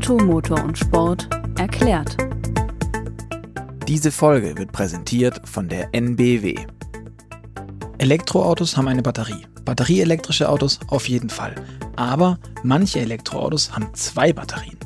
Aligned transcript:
Auto, 0.00 0.16
Motor 0.16 0.64
und 0.64 0.78
Sport 0.78 1.28
erklärt. 1.58 2.16
Diese 3.86 4.10
Folge 4.10 4.56
wird 4.56 4.72
präsentiert 4.72 5.46
von 5.46 5.68
der 5.68 5.94
NBW. 5.94 6.54
Elektroautos 7.98 8.78
haben 8.78 8.88
eine 8.88 9.02
Batterie. 9.02 9.44
Batterieelektrische 9.66 10.48
Autos 10.48 10.80
auf 10.88 11.06
jeden 11.06 11.28
Fall. 11.28 11.54
Aber 11.96 12.38
manche 12.62 13.00
Elektroautos 13.00 13.76
haben 13.76 13.92
zwei 13.92 14.32
Batterien. 14.32 14.78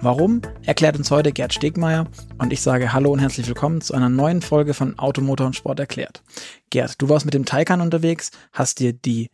Warum, 0.00 0.42
erklärt 0.64 0.96
uns 0.96 1.10
heute 1.10 1.32
Gerd 1.32 1.52
Stegmeier 1.52 2.06
und 2.38 2.52
ich 2.52 2.60
sage 2.60 2.92
Hallo 2.92 3.10
und 3.10 3.18
herzlich 3.18 3.48
willkommen 3.48 3.80
zu 3.80 3.94
einer 3.94 4.10
neuen 4.10 4.42
Folge 4.42 4.74
von 4.74 4.96
Automotor 4.96 5.48
und 5.48 5.56
Sport 5.56 5.80
erklärt. 5.80 6.22
Gerd, 6.70 7.02
du 7.02 7.08
warst 7.08 7.24
mit 7.24 7.34
dem 7.34 7.44
Taycan 7.44 7.80
unterwegs, 7.80 8.30
hast 8.52 8.78
dir 8.78 8.92
die 8.92 9.28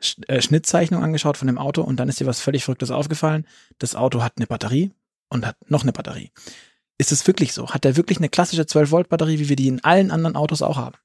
Schnittzeichnung 0.00 1.02
angeschaut 1.02 1.36
von 1.36 1.48
dem 1.48 1.58
Auto 1.58 1.82
und 1.82 1.96
dann 1.96 2.08
ist 2.08 2.20
dir 2.20 2.26
was 2.26 2.40
völlig 2.40 2.64
Verrücktes 2.64 2.90
aufgefallen. 2.90 3.46
Das 3.78 3.94
Auto 3.94 4.22
hat 4.22 4.34
eine 4.36 4.46
Batterie 4.46 4.92
und 5.28 5.46
hat 5.46 5.56
noch 5.68 5.82
eine 5.82 5.92
Batterie. 5.92 6.30
Ist 6.98 7.12
es 7.12 7.26
wirklich 7.26 7.52
so? 7.52 7.70
Hat 7.70 7.84
der 7.84 7.96
wirklich 7.96 8.18
eine 8.18 8.28
klassische 8.28 8.62
12-Volt-Batterie, 8.62 9.38
wie 9.38 9.48
wir 9.48 9.56
die 9.56 9.68
in 9.68 9.82
allen 9.84 10.10
anderen 10.10 10.36
Autos 10.36 10.62
auch 10.62 10.76
haben? 10.76 10.96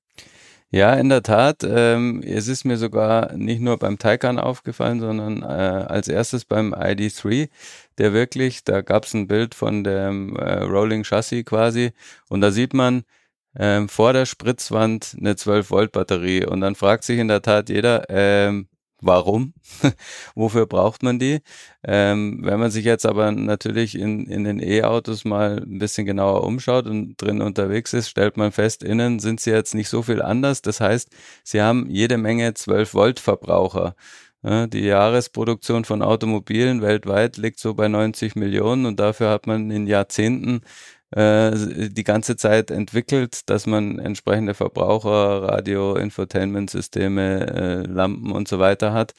Ja, 0.72 0.96
in 0.96 1.10
der 1.10 1.22
Tat. 1.22 1.64
Ähm, 1.64 2.24
es 2.26 2.48
ist 2.48 2.66
mir 2.66 2.78
sogar 2.78 3.34
nicht 3.38 3.62
nur 3.62 3.78
beim 3.78 4.00
Taycan 4.00 4.40
aufgefallen, 4.40 5.00
sondern 5.00 5.44
äh, 5.44 5.46
als 5.46 6.08
erstes 6.08 6.46
beim 6.46 6.74
ID3, 6.74 7.50
der 8.00 8.14
wirklich, 8.14 8.64
da 8.64 8.82
gab 8.82 9.06
es 9.06 9.14
ein 9.14 9.28
Bild 9.28 9.54
von 9.54 9.84
dem 9.84 10.36
äh, 10.36 10.64
Rolling 10.64 11.04
Chassis 11.04 11.46
quasi 11.46 11.92
und 12.28 12.42
da 12.42 12.50
sieht 12.50 12.74
man 12.74 13.04
ähm, 13.56 13.88
vor 13.88 14.14
der 14.14 14.26
Spritzwand 14.26 15.16
eine 15.20 15.34
12-Volt-Batterie 15.34 16.48
und 16.48 16.62
dann 16.62 16.74
fragt 16.74 17.04
sich 17.04 17.20
in 17.20 17.28
der 17.28 17.44
Tat 17.44 17.70
jeder, 17.70 18.10
ähm, 18.10 18.68
warum, 19.06 19.54
wofür 20.36 20.66
braucht 20.66 21.04
man 21.04 21.20
die. 21.20 21.40
Ähm, 21.84 22.40
wenn 22.44 22.60
man 22.60 22.72
sich 22.72 22.86
jetzt 22.86 23.06
aber 23.06 23.32
natürlich 23.32 23.96
in, 23.98 24.26
in 24.28 24.44
den 24.44 24.60
E-Autos 24.60 25.26
mal 25.26 25.64
ein 25.64 25.80
bisschen 25.80 26.06
genauer 26.06 26.44
umschaut 26.44 26.88
und 26.88 27.22
drin 27.22 27.42
unterwegs 27.42 27.94
ist, 27.94 28.10
stellt 28.10 28.38
man 28.38 28.52
fest, 28.52 28.84
innen 28.84 29.20
sind 29.20 29.40
sie 29.40 29.52
jetzt 29.52 29.76
nicht 29.76 29.90
so 29.90 30.02
viel 30.02 30.22
anders. 30.22 30.62
Das 30.62 30.80
heißt, 30.80 31.10
sie 31.44 31.62
haben 31.62 31.90
jede 31.90 32.18
Menge 32.18 32.54
12 32.54 32.94
Volt 32.94 33.20
Verbraucher. 33.20 33.96
Die 34.46 34.82
Jahresproduktion 34.82 35.86
von 35.86 36.02
Automobilen 36.02 36.82
weltweit 36.82 37.38
liegt 37.38 37.60
so 37.60 37.76
bei 37.76 37.88
90 37.88 38.36
Millionen 38.36 38.86
und 38.86 39.00
dafür 39.00 39.30
hat 39.30 39.48
man 39.48 39.72
in 39.72 39.88
Jahrzehnten 39.88 40.64
äh, 41.16 41.90
die 41.90 42.04
ganze 42.04 42.36
Zeit 42.36 42.72
entwickelt, 42.72 43.50
dass 43.50 43.66
man 43.66 44.00
entsprechende 44.00 44.54
Verbraucher, 44.54 45.44
Radio, 45.44 45.96
Infotainment-Systeme, 45.96 47.48
äh, 47.48 47.82
Lampen 47.84 48.32
und 48.32 48.48
so 48.48 48.60
weiter 48.60 48.94
hat. 48.94 49.14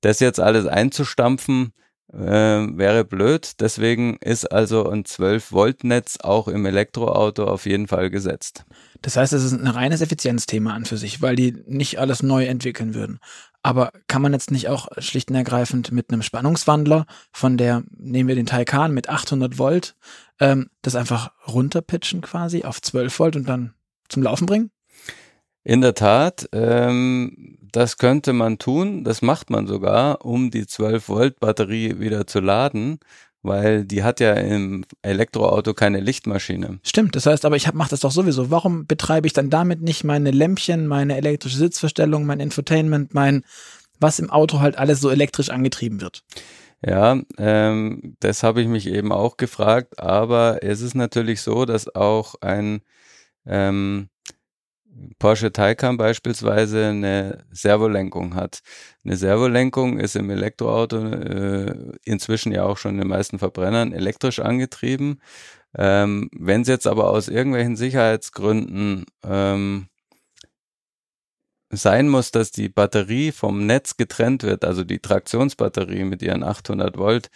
Das 0.00 0.20
jetzt 0.20 0.40
alles 0.40 0.66
einzustampfen, 0.66 1.72
äh, 2.12 2.18
wäre 2.18 3.04
blöd. 3.04 3.60
Deswegen 3.60 4.18
ist 4.18 4.44
also 4.52 4.88
ein 4.88 5.04
12-Volt-Netz 5.04 6.18
auch 6.20 6.48
im 6.48 6.66
Elektroauto 6.66 7.44
auf 7.44 7.66
jeden 7.66 7.88
Fall 7.88 8.10
gesetzt. 8.10 8.64
Das 9.00 9.16
heißt, 9.16 9.32
es 9.32 9.44
ist 9.44 9.52
ein 9.52 9.66
reines 9.66 10.00
Effizienzthema 10.00 10.74
an 10.74 10.84
für 10.84 10.96
sich, 10.98 11.22
weil 11.22 11.36
die 11.36 11.56
nicht 11.66 11.98
alles 11.98 12.22
neu 12.22 12.44
entwickeln 12.44 12.94
würden. 12.94 13.18
Aber 13.64 13.92
kann 14.08 14.20
man 14.20 14.34
jetzt 14.34 14.50
nicht 14.50 14.68
auch 14.68 14.88
schlicht 14.98 15.30
und 15.30 15.36
ergreifend 15.36 15.90
mit 15.90 16.10
einem 16.10 16.20
Spannungswandler 16.20 17.06
von 17.32 17.56
der, 17.56 17.82
nehmen 17.96 18.28
wir 18.28 18.34
den 18.34 18.44
Taycan 18.44 18.92
mit 18.92 19.08
800 19.08 19.58
Volt, 19.58 19.96
ähm, 20.38 20.68
das 20.82 20.94
einfach 20.94 21.32
runterpitchen 21.48 22.20
quasi 22.20 22.64
auf 22.64 22.82
12 22.82 23.18
Volt 23.18 23.36
und 23.36 23.48
dann 23.48 23.72
zum 24.10 24.22
Laufen 24.22 24.44
bringen? 24.44 24.70
In 25.62 25.80
der 25.80 25.94
Tat, 25.94 26.46
ähm, 26.52 27.56
das 27.72 27.96
könnte 27.96 28.34
man 28.34 28.58
tun, 28.58 29.02
das 29.02 29.22
macht 29.22 29.48
man 29.48 29.66
sogar, 29.66 30.26
um 30.26 30.50
die 30.50 30.66
12 30.66 31.08
Volt 31.08 31.40
Batterie 31.40 31.98
wieder 32.00 32.26
zu 32.26 32.40
laden 32.40 32.98
weil 33.44 33.84
die 33.84 34.02
hat 34.02 34.20
ja 34.20 34.32
im 34.32 34.84
Elektroauto 35.02 35.74
keine 35.74 36.00
Lichtmaschine. 36.00 36.80
Stimmt, 36.82 37.14
das 37.14 37.26
heißt 37.26 37.44
aber, 37.44 37.56
ich 37.56 37.72
mache 37.72 37.90
das 37.90 38.00
doch 38.00 38.10
sowieso. 38.10 38.50
Warum 38.50 38.86
betreibe 38.86 39.26
ich 39.26 39.34
dann 39.34 39.50
damit 39.50 39.82
nicht 39.82 40.02
meine 40.02 40.30
Lämpchen, 40.30 40.86
meine 40.86 41.16
elektrische 41.16 41.58
Sitzverstellung, 41.58 42.24
mein 42.24 42.40
Infotainment, 42.40 43.14
mein, 43.14 43.44
was 44.00 44.18
im 44.18 44.30
Auto 44.30 44.60
halt 44.60 44.78
alles 44.78 45.00
so 45.00 45.10
elektrisch 45.10 45.50
angetrieben 45.50 46.00
wird? 46.00 46.24
Ja, 46.84 47.20
ähm, 47.38 48.16
das 48.20 48.42
habe 48.42 48.62
ich 48.62 48.68
mich 48.68 48.86
eben 48.86 49.12
auch 49.12 49.36
gefragt, 49.36 50.00
aber 50.00 50.62
es 50.62 50.80
ist 50.80 50.94
natürlich 50.94 51.42
so, 51.42 51.66
dass 51.66 51.94
auch 51.94 52.34
ein 52.40 52.80
ähm, 53.46 54.08
Porsche 55.18 55.52
Taycan 55.52 55.96
beispielsweise 55.96 56.88
eine 56.88 57.44
Servolenkung 57.50 58.34
hat. 58.34 58.60
Eine 59.04 59.16
Servolenkung 59.16 59.98
ist 59.98 60.16
im 60.16 60.30
Elektroauto 60.30 60.98
äh, 60.98 61.92
inzwischen 62.04 62.52
ja 62.52 62.64
auch 62.64 62.78
schon 62.78 62.92
in 62.92 62.98
den 62.98 63.08
meisten 63.08 63.38
Verbrennern 63.38 63.92
elektrisch 63.92 64.40
angetrieben. 64.40 65.20
Ähm, 65.76 66.30
Wenn 66.32 66.62
es 66.62 66.68
jetzt 66.68 66.86
aber 66.86 67.10
aus 67.10 67.28
irgendwelchen 67.28 67.76
Sicherheitsgründen 67.76 69.06
ähm, 69.24 69.88
sein 71.70 72.08
muss, 72.08 72.30
dass 72.30 72.50
die 72.52 72.68
Batterie 72.68 73.32
vom 73.32 73.66
Netz 73.66 73.96
getrennt 73.96 74.42
wird, 74.44 74.64
also 74.64 74.84
die 74.84 75.00
Traktionsbatterie 75.00 76.04
mit 76.04 76.22
ihren 76.22 76.44
800 76.44 76.96
Volt, 76.96 77.30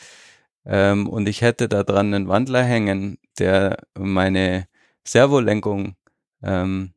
ähm, 0.65 1.09
und 1.09 1.29
ich 1.29 1.43
hätte 1.43 1.69
da 1.69 1.83
dran 1.83 2.15
einen 2.15 2.29
Wandler 2.29 2.63
hängen, 2.63 3.19
der 3.39 3.79
meine 3.99 4.67
Servolenkung 5.05 5.97
ähm, 6.43 6.93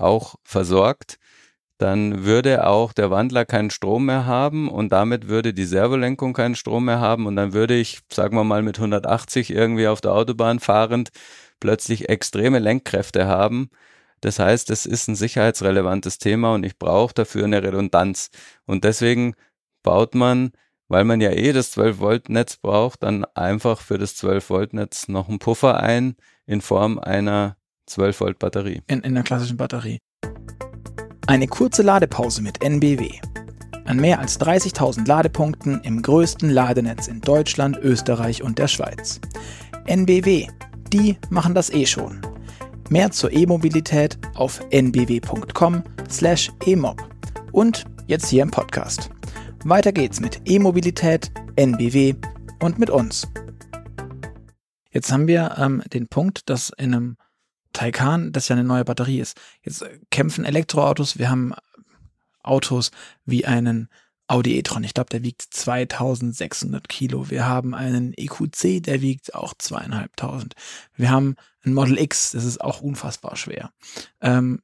auch 0.00 0.36
versorgt, 0.44 1.18
dann 1.78 2.24
würde 2.24 2.66
auch 2.66 2.92
der 2.92 3.10
Wandler 3.10 3.44
keinen 3.44 3.70
Strom 3.70 4.06
mehr 4.06 4.26
haben 4.26 4.68
und 4.68 4.90
damit 4.90 5.28
würde 5.28 5.54
die 5.54 5.64
Servolenkung 5.64 6.32
keinen 6.32 6.56
Strom 6.56 6.86
mehr 6.86 7.00
haben 7.00 7.26
und 7.26 7.36
dann 7.36 7.52
würde 7.52 7.74
ich, 7.74 8.00
sagen 8.12 8.36
wir 8.36 8.44
mal, 8.44 8.62
mit 8.62 8.78
180 8.78 9.50
irgendwie 9.50 9.86
auf 9.86 10.00
der 10.00 10.12
Autobahn 10.12 10.58
fahrend 10.58 11.10
plötzlich 11.60 12.08
extreme 12.08 12.58
Lenkkräfte 12.58 13.26
haben. 13.26 13.70
Das 14.20 14.38
heißt, 14.40 14.70
es 14.70 14.86
ist 14.86 15.08
ein 15.08 15.14
sicherheitsrelevantes 15.14 16.18
Thema 16.18 16.54
und 16.54 16.64
ich 16.64 16.78
brauche 16.78 17.14
dafür 17.14 17.44
eine 17.44 17.62
Redundanz. 17.62 18.30
Und 18.66 18.84
deswegen 18.84 19.34
baut 19.84 20.14
man, 20.16 20.50
weil 20.88 21.04
man 21.04 21.20
ja 21.20 21.30
eh 21.30 21.52
das 21.52 21.76
12-Volt-Netz 21.76 22.56
braucht, 22.56 23.04
dann 23.04 23.24
einfach 23.34 23.80
für 23.80 23.98
das 23.98 24.16
12-Volt-Netz 24.16 25.08
noch 25.08 25.28
einen 25.28 25.38
Puffer 25.38 25.78
ein 25.80 26.16
in 26.46 26.60
Form 26.60 26.98
einer 26.98 27.57
12 27.88 28.20
Volt 28.20 28.38
Batterie. 28.38 28.82
In, 28.86 29.00
in 29.00 29.14
der 29.14 29.24
klassischen 29.24 29.56
Batterie. 29.56 29.98
Eine 31.26 31.46
kurze 31.46 31.82
Ladepause 31.82 32.42
mit 32.42 32.62
NBW. 32.62 33.10
An 33.84 33.98
mehr 33.98 34.18
als 34.18 34.40
30.000 34.40 35.06
Ladepunkten 35.06 35.80
im 35.82 36.02
größten 36.02 36.50
Ladenetz 36.50 37.08
in 37.08 37.20
Deutschland, 37.20 37.78
Österreich 37.78 38.42
und 38.42 38.58
der 38.58 38.68
Schweiz. 38.68 39.20
NBW, 39.86 40.46
die 40.92 41.16
machen 41.30 41.54
das 41.54 41.70
eh 41.70 41.86
schon. 41.86 42.20
Mehr 42.90 43.10
zur 43.10 43.32
E-Mobilität 43.32 44.18
auf 44.34 44.60
nbw.com/emob 44.70 45.48
und 47.52 47.84
jetzt 48.06 48.28
hier 48.28 48.42
im 48.42 48.50
Podcast. 48.50 49.10
Weiter 49.64 49.92
geht's 49.92 50.20
mit 50.20 50.42
E-Mobilität, 50.44 51.30
NBW 51.56 52.14
und 52.62 52.78
mit 52.78 52.90
uns. 52.90 53.26
Jetzt 54.90 55.12
haben 55.12 55.26
wir 55.26 55.56
ähm, 55.58 55.82
den 55.92 56.08
Punkt, 56.08 56.48
dass 56.48 56.70
in 56.78 56.94
einem 56.94 57.16
Taycan, 57.78 58.32
das 58.32 58.48
ja 58.48 58.56
eine 58.56 58.64
neue 58.64 58.84
Batterie 58.84 59.20
ist. 59.20 59.40
Jetzt 59.62 59.84
kämpfen 60.10 60.44
Elektroautos. 60.44 61.16
Wir 61.16 61.30
haben 61.30 61.54
Autos 62.42 62.90
wie 63.24 63.46
einen 63.46 63.88
Audi 64.26 64.58
e-tron. 64.58 64.82
Ich 64.82 64.94
glaube, 64.94 65.10
der 65.10 65.22
wiegt 65.22 65.42
2600 65.42 66.88
Kilo. 66.88 67.30
Wir 67.30 67.46
haben 67.46 67.74
einen 67.74 68.14
EQC, 68.16 68.82
der 68.82 69.00
wiegt 69.00 69.32
auch 69.34 69.54
zweieinhalbtausend. 69.56 70.54
Wir 70.96 71.10
haben 71.10 71.36
ein 71.64 71.72
Model 71.72 72.00
X, 72.00 72.32
das 72.32 72.44
ist 72.44 72.60
auch 72.60 72.80
unfassbar 72.80 73.36
schwer. 73.36 73.70
Ähm, 74.20 74.60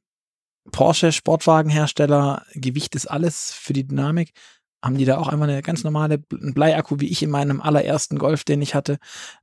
Porsche 0.71 1.13
Sportwagenhersteller, 1.13 2.45
Gewicht 2.53 2.95
ist 2.95 3.07
alles 3.07 3.53
für 3.53 3.71
die 3.71 3.87
Dynamik. 3.87 4.33
Haben 4.83 4.97
die 4.97 5.05
da 5.05 5.17
auch 5.19 5.29
einfach 5.29 5.47
eine 5.47 5.61
ganz 5.61 5.85
normale 5.85 6.17
Bleiakku, 6.17 6.99
wie 6.99 7.09
ich 7.09 7.23
in 7.23 7.29
meinem 7.29 7.61
allerersten 7.61 8.19
Golf, 8.19 8.43
den 8.43 8.61
ich 8.61 8.75
hatte, 8.75 8.97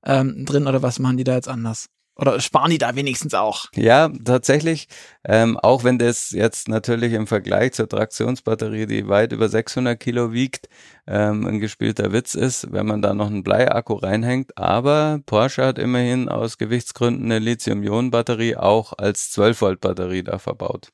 ähm, 0.04 0.44
drin 0.44 0.66
oder 0.66 0.82
was 0.82 0.98
machen 0.98 1.16
die 1.16 1.24
da 1.24 1.34
jetzt 1.34 1.48
anders? 1.48 1.88
Oder 2.16 2.40
sparen 2.40 2.70
die 2.70 2.78
da 2.78 2.94
wenigstens 2.94 3.32
auch? 3.32 3.66
Ja, 3.74 4.10
tatsächlich. 4.24 4.86
Ähm, 5.24 5.56
auch 5.56 5.82
wenn 5.82 5.98
das 5.98 6.30
jetzt 6.30 6.68
natürlich 6.68 7.14
im 7.14 7.26
Vergleich 7.26 7.72
zur 7.72 7.88
Traktionsbatterie, 7.88 8.86
die 8.86 9.08
weit 9.08 9.32
über 9.32 9.48
600 9.48 9.98
Kilo 9.98 10.32
wiegt, 10.32 10.68
ähm, 11.06 11.46
ein 11.46 11.58
gespielter 11.58 12.12
Witz 12.12 12.34
ist, 12.34 12.70
wenn 12.70 12.86
man 12.86 13.00
da 13.00 13.14
noch 13.14 13.28
einen 13.28 13.42
Bleiakku 13.42 13.94
reinhängt. 13.94 14.58
Aber 14.58 15.20
Porsche 15.24 15.64
hat 15.64 15.78
immerhin 15.78 16.28
aus 16.28 16.58
Gewichtsgründen 16.58 17.32
eine 17.32 17.38
Lithium-Ionen-Batterie 17.38 18.56
auch 18.56 18.92
als 18.98 19.34
12-Volt-Batterie 19.34 20.22
da 20.22 20.38
verbaut. 20.38 20.90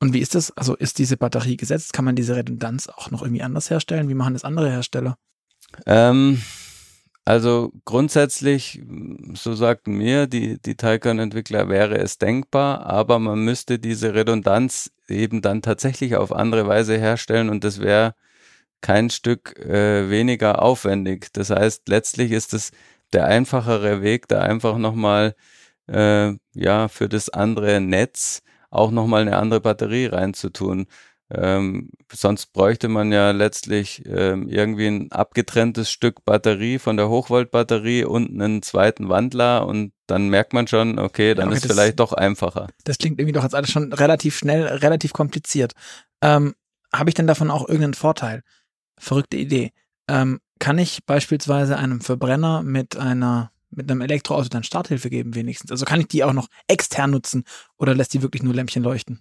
Und 0.00 0.14
wie 0.14 0.20
ist 0.20 0.34
das? 0.34 0.56
Also 0.56 0.76
ist 0.76 0.98
diese 0.98 1.16
Batterie 1.16 1.56
gesetzt? 1.56 1.92
Kann 1.92 2.04
man 2.04 2.16
diese 2.16 2.36
Redundanz 2.36 2.88
auch 2.88 3.10
noch 3.10 3.22
irgendwie 3.22 3.42
anders 3.42 3.68
herstellen? 3.68 4.08
Wie 4.08 4.14
machen 4.14 4.32
das 4.32 4.44
andere 4.44 4.70
Hersteller? 4.70 5.18
Ähm, 5.86 6.40
also 7.28 7.72
grundsätzlich, 7.84 8.80
so 9.34 9.52
sagten 9.52 9.92
mir 9.92 10.26
die, 10.26 10.58
die 10.62 10.76
Taycan-Entwickler, 10.76 11.68
wäre 11.68 11.98
es 11.98 12.16
denkbar, 12.16 12.86
aber 12.86 13.18
man 13.18 13.40
müsste 13.44 13.78
diese 13.78 14.14
Redundanz 14.14 14.90
eben 15.08 15.42
dann 15.42 15.60
tatsächlich 15.60 16.16
auf 16.16 16.32
andere 16.32 16.66
Weise 16.66 16.96
herstellen 16.96 17.50
und 17.50 17.64
das 17.64 17.80
wäre 17.80 18.14
kein 18.80 19.10
Stück 19.10 19.58
äh, 19.58 20.08
weniger 20.08 20.62
aufwendig. 20.62 21.28
Das 21.34 21.50
heißt, 21.50 21.88
letztlich 21.90 22.32
ist 22.32 22.54
es 22.54 22.70
der 23.12 23.26
einfachere 23.26 24.00
Weg, 24.02 24.28
da 24.28 24.40
einfach 24.40 24.78
nochmal 24.78 25.34
äh, 25.86 26.32
ja 26.54 26.88
für 26.88 27.10
das 27.10 27.28
andere 27.28 27.80
Netz 27.82 28.42
auch 28.70 28.90
nochmal 28.90 29.22
eine 29.22 29.36
andere 29.36 29.60
Batterie 29.60 30.06
reinzutun. 30.06 30.86
Ähm, 31.30 31.90
sonst 32.10 32.54
bräuchte 32.54 32.88
man 32.88 33.12
ja 33.12 33.32
letztlich 33.32 34.02
ähm, 34.06 34.48
irgendwie 34.48 34.86
ein 34.86 35.12
abgetrenntes 35.12 35.90
Stück 35.90 36.24
Batterie 36.24 36.78
von 36.78 36.96
der 36.96 37.10
Hochvoltbatterie 37.10 38.04
und 38.04 38.30
einen 38.30 38.62
zweiten 38.62 39.10
Wandler 39.10 39.66
und 39.66 39.92
dann 40.06 40.30
merkt 40.30 40.54
man 40.54 40.66
schon, 40.66 40.98
okay, 40.98 41.34
dann 41.34 41.48
okay, 41.48 41.56
ist 41.56 41.64
das, 41.64 41.72
vielleicht 41.72 42.00
doch 42.00 42.14
einfacher. 42.14 42.68
Das 42.84 42.96
klingt 42.96 43.20
irgendwie 43.20 43.32
doch 43.32 43.42
jetzt 43.42 43.54
alles 43.54 43.70
schon 43.70 43.92
relativ 43.92 44.38
schnell, 44.38 44.64
relativ 44.64 45.12
kompliziert. 45.12 45.74
Ähm, 46.22 46.54
Habe 46.94 47.10
ich 47.10 47.14
denn 47.14 47.26
davon 47.26 47.50
auch 47.50 47.68
irgendeinen 47.68 47.94
Vorteil? 47.94 48.42
Verrückte 48.98 49.36
Idee. 49.36 49.72
Ähm, 50.08 50.40
kann 50.58 50.78
ich 50.78 51.04
beispielsweise 51.04 51.76
einem 51.76 52.00
Verbrenner 52.00 52.62
mit 52.62 52.96
einer 52.96 53.52
mit 53.70 53.90
einem 53.90 54.00
Elektroauto 54.00 54.48
dann 54.48 54.64
Starthilfe 54.64 55.10
geben 55.10 55.34
wenigstens? 55.34 55.70
Also 55.70 55.84
kann 55.84 56.00
ich 56.00 56.08
die 56.08 56.24
auch 56.24 56.32
noch 56.32 56.48
extern 56.68 57.10
nutzen 57.10 57.44
oder 57.76 57.94
lässt 57.94 58.14
die 58.14 58.22
wirklich 58.22 58.42
nur 58.42 58.54
Lämpchen 58.54 58.82
leuchten? 58.82 59.20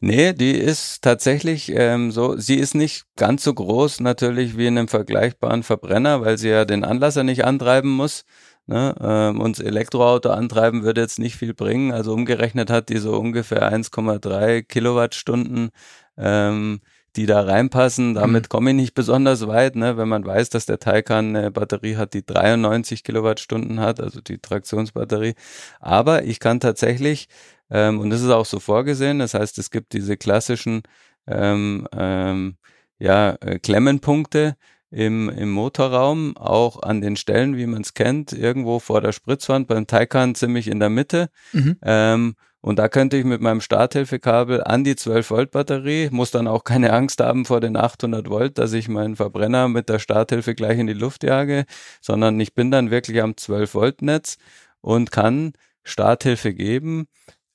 Nee, 0.00 0.34
die 0.34 0.50
ist 0.52 1.00
tatsächlich 1.02 1.70
ähm, 1.74 2.10
so, 2.12 2.36
sie 2.36 2.56
ist 2.56 2.74
nicht 2.74 3.06
ganz 3.16 3.42
so 3.42 3.54
groß 3.54 4.00
natürlich 4.00 4.56
wie 4.58 4.66
in 4.66 4.76
einem 4.76 4.88
vergleichbaren 4.88 5.62
Verbrenner, 5.62 6.20
weil 6.20 6.36
sie 6.36 6.50
ja 6.50 6.66
den 6.66 6.84
Anlasser 6.84 7.24
nicht 7.24 7.44
antreiben 7.46 7.90
muss. 7.90 8.24
Ne? 8.66 8.94
Ähm, 9.00 9.40
und 9.40 9.58
Elektroauto 9.58 10.30
antreiben 10.30 10.82
würde 10.82 11.00
jetzt 11.00 11.18
nicht 11.18 11.36
viel 11.36 11.54
bringen. 11.54 11.92
Also 11.92 12.12
umgerechnet 12.12 12.68
hat 12.68 12.90
die 12.90 12.98
so 12.98 13.16
ungefähr 13.18 13.72
1,3 13.72 14.62
Kilowattstunden 14.62 15.70
ähm, 16.18 16.80
die 17.16 17.26
da 17.26 17.40
reinpassen. 17.40 18.14
Damit 18.14 18.44
mhm. 18.44 18.48
komme 18.48 18.70
ich 18.70 18.76
nicht 18.76 18.94
besonders 18.94 19.46
weit, 19.46 19.76
ne? 19.76 19.96
wenn 19.96 20.08
man 20.08 20.24
weiß, 20.24 20.50
dass 20.50 20.66
der 20.66 20.78
Taycan 20.78 21.34
eine 21.36 21.50
Batterie 21.50 21.96
hat, 21.96 22.14
die 22.14 22.24
93 22.24 23.02
Kilowattstunden 23.02 23.80
hat, 23.80 24.00
also 24.00 24.20
die 24.20 24.38
Traktionsbatterie. 24.38 25.34
Aber 25.80 26.24
ich 26.24 26.40
kann 26.40 26.60
tatsächlich, 26.60 27.28
ähm, 27.70 28.00
und 28.00 28.10
das 28.10 28.22
ist 28.22 28.30
auch 28.30 28.46
so 28.46 28.60
vorgesehen, 28.60 29.18
das 29.18 29.34
heißt, 29.34 29.58
es 29.58 29.70
gibt 29.70 29.92
diese 29.92 30.16
klassischen 30.16 30.82
ähm, 31.26 31.88
ähm, 31.92 32.56
ja, 32.98 33.36
äh, 33.40 33.58
Klemmenpunkte, 33.58 34.56
im, 34.90 35.28
im 35.28 35.50
Motorraum, 35.50 36.36
auch 36.36 36.82
an 36.82 37.00
den 37.00 37.16
Stellen, 37.16 37.56
wie 37.56 37.66
man 37.66 37.82
es 37.82 37.94
kennt, 37.94 38.32
irgendwo 38.32 38.78
vor 38.78 39.00
der 39.00 39.12
Spritzwand, 39.12 39.66
beim 39.66 39.86
Taycan 39.86 40.34
ziemlich 40.34 40.68
in 40.68 40.78
der 40.78 40.90
Mitte. 40.90 41.28
Mhm. 41.52 41.76
Ähm, 41.82 42.34
und 42.66 42.80
da 42.80 42.88
könnte 42.88 43.16
ich 43.16 43.24
mit 43.24 43.40
meinem 43.40 43.60
Starthilfekabel 43.60 44.64
an 44.64 44.82
die 44.82 44.96
12 44.96 45.30
Volt 45.30 45.50
Batterie, 45.52 46.08
muss 46.10 46.32
dann 46.32 46.48
auch 46.48 46.64
keine 46.64 46.92
Angst 46.92 47.20
haben 47.20 47.44
vor 47.44 47.60
den 47.60 47.76
800 47.76 48.28
Volt, 48.28 48.58
dass 48.58 48.72
ich 48.72 48.88
meinen 48.88 49.14
Verbrenner 49.14 49.68
mit 49.68 49.88
der 49.88 50.00
Starthilfe 50.00 50.56
gleich 50.56 50.76
in 50.80 50.88
die 50.88 50.92
Luft 50.92 51.22
jage, 51.22 51.64
sondern 52.00 52.40
ich 52.40 52.54
bin 52.54 52.72
dann 52.72 52.90
wirklich 52.90 53.22
am 53.22 53.36
12 53.36 53.74
Volt 53.74 54.02
Netz 54.02 54.36
und 54.80 55.12
kann 55.12 55.52
Starthilfe 55.84 56.54
geben. 56.54 57.06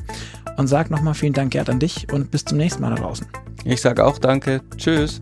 Und 0.58 0.68
sag 0.68 0.90
nochmal 0.90 1.14
vielen 1.14 1.34
Dank, 1.34 1.52
Gerd, 1.52 1.70
an 1.70 1.80
dich 1.80 2.12
und 2.14 2.32
bis 2.32 2.46
zum 2.46 2.58
nächsten 2.58 2.82
Mal 2.82 2.92
da 2.92 3.02
draußen. 3.02 3.28
Ich 3.66 3.82
sage 3.82 4.06
auch 4.06 4.18
danke. 4.18 4.62
Tschüss. 4.78 5.20